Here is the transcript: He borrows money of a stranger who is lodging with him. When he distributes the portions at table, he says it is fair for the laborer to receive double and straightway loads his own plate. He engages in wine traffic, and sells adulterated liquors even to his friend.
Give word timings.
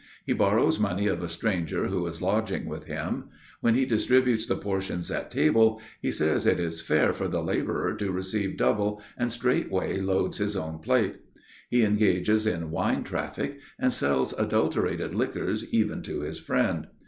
He 0.25 0.33
borrows 0.33 0.79
money 0.79 1.05
of 1.05 1.21
a 1.21 1.27
stranger 1.27 1.85
who 1.89 2.07
is 2.07 2.23
lodging 2.23 2.65
with 2.65 2.85
him. 2.85 3.25
When 3.59 3.75
he 3.75 3.85
distributes 3.85 4.47
the 4.47 4.55
portions 4.55 5.11
at 5.11 5.29
table, 5.29 5.79
he 6.01 6.11
says 6.11 6.47
it 6.47 6.59
is 6.59 6.81
fair 6.81 7.13
for 7.13 7.27
the 7.27 7.43
laborer 7.43 7.93
to 7.93 8.11
receive 8.11 8.57
double 8.57 8.99
and 9.15 9.31
straightway 9.31 9.99
loads 10.01 10.39
his 10.39 10.55
own 10.57 10.79
plate. 10.79 11.17
He 11.69 11.83
engages 11.83 12.47
in 12.47 12.71
wine 12.71 13.03
traffic, 13.03 13.59
and 13.77 13.93
sells 13.93 14.33
adulterated 14.39 15.13
liquors 15.13 15.71
even 15.71 16.01
to 16.01 16.21
his 16.21 16.39
friend. 16.39 16.87